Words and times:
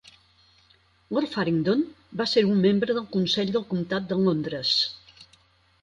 Lord 1.17 1.33
Faringdon 1.35 1.83
va 2.23 2.27
ser 2.33 2.43
un 2.55 2.65
membre 2.65 2.97
del 2.99 3.07
Consell 3.17 3.55
del 3.59 3.67
comtat 3.75 4.09
de 4.15 4.23
Londres. 4.27 4.77